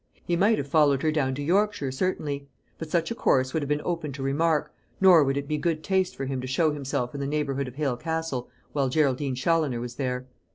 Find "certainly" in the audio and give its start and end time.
1.91-2.47